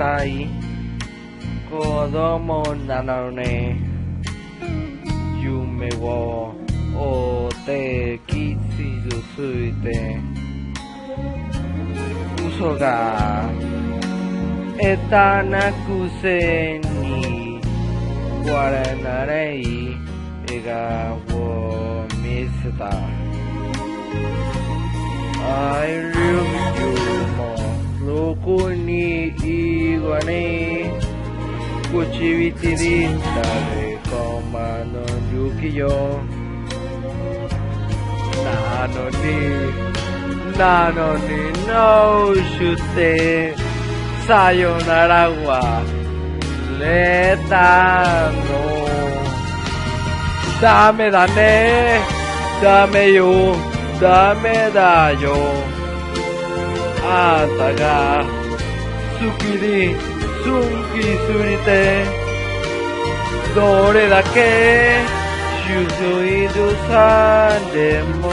[0.00, 0.48] たい。
[1.70, 1.78] 子
[2.10, 3.78] 供なのね
[5.40, 6.54] 夢を
[6.96, 8.80] 追ってきつ
[9.36, 10.18] ついて
[12.48, 13.48] 嘘が
[14.78, 17.60] 下手なくせに
[18.44, 19.62] 笑えない
[20.48, 22.90] 笑顔を見せた。
[25.42, 25.48] I
[26.12, 26.90] love you
[27.36, 27.40] も
[28.06, 29.32] どこに
[30.00, 31.00] 言わねえ
[31.92, 34.08] 口火切り誰か
[34.50, 35.88] まの勇気よ
[38.42, 39.20] なのに
[40.56, 41.28] なのに
[41.66, 43.54] No して
[44.26, 45.82] さよならは
[46.80, 48.40] れたの
[50.62, 52.00] ダメだね
[52.62, 53.54] ダメよ
[54.00, 55.34] ダメだよ
[57.02, 58.39] あんたが
[59.19, 60.49] 好きに好
[60.93, 61.69] きすぎて
[63.55, 64.99] どれだけ
[65.65, 68.25] 主水ずさんでも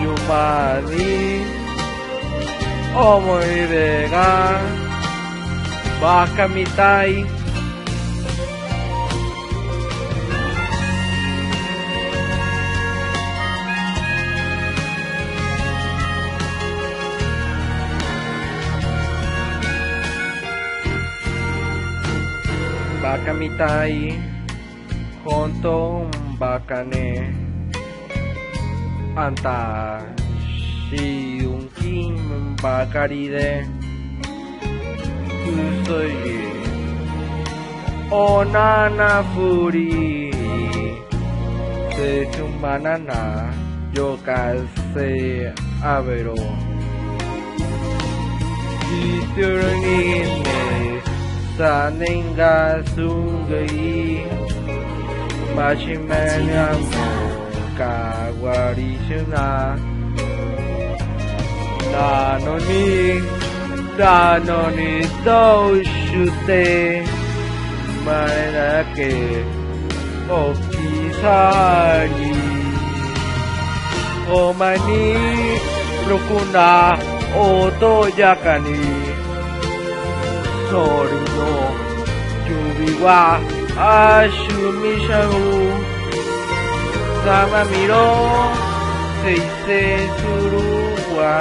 [0.00, 0.12] 夢
[0.96, 1.42] に
[2.94, 4.60] 思い出が
[6.00, 7.24] バカみたい
[23.03, 24.15] Bakamitai
[25.25, 25.79] Honto
[26.39, 27.09] Bakane
[29.23, 29.59] Anta
[30.87, 32.15] Shiunkin
[32.63, 33.51] Bakaride
[35.51, 36.39] Usoye
[38.09, 40.31] Onana Furi
[41.95, 43.21] Techumbanana
[43.93, 45.11] Yokase
[45.93, 46.39] Avero.
[48.87, 49.92] Shiturani
[51.57, 54.25] Saninga sungai
[55.55, 56.65] Machimena
[57.77, 59.47] Kawarishuna
[61.93, 63.21] Danoni
[63.97, 64.93] Danoni
[65.25, 66.65] Doshute
[68.05, 69.13] Manake
[70.39, 72.33] Opisani
[74.25, 75.05] Omani
[76.09, 76.69] Rukuna
[77.37, 79.12] Otoyakani
[80.73, 81.51] sorry, no.
[82.49, 83.21] Yubiwa,
[83.95, 85.51] ashumishagu.
[87.25, 88.07] Sama miro,
[89.21, 89.81] seise
[90.17, 90.69] suru
[91.17, 91.37] wa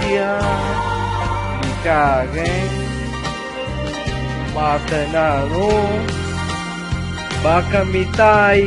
[0.00, 0.34] kia
[1.60, 2.52] Mikage,
[4.54, 5.72] matanaro,
[7.44, 8.62] baka mitai.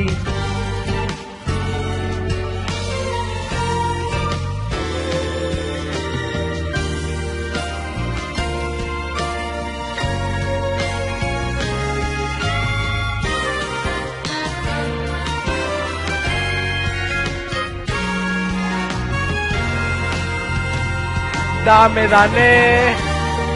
[21.67, 22.23] dame da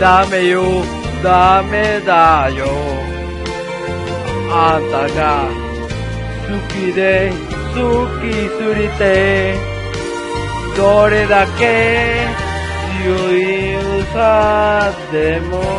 [0.01, 0.65] dame ju,
[1.23, 2.73] dame da jo.
[4.67, 5.03] Anta
[7.73, 9.19] suki surite,
[10.75, 11.77] dore da ke,
[13.03, 13.49] yui
[13.99, 15.69] usademo,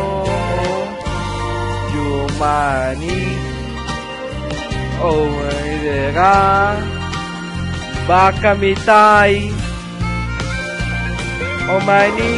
[1.93, 3.21] yumani,
[5.11, 6.37] oide ga,
[8.07, 9.35] baka mitai,
[11.75, 12.31] omaini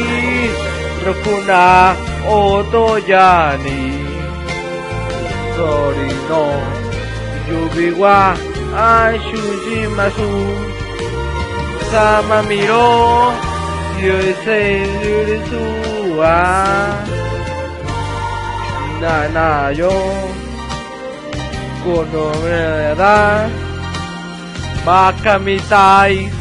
[1.06, 1.62] rukuna
[2.30, 3.82] otoyani.
[5.56, 6.44] Sorino
[7.50, 8.18] yubiwa
[8.76, 10.30] ashujimasu
[11.90, 12.88] samamiro
[14.02, 16.36] yueselurisua
[19.00, 19.96] nanayo
[21.84, 23.16] konomeda
[24.86, 26.35] makamitais